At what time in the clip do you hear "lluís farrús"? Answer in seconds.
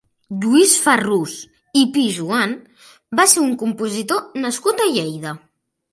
0.43-1.35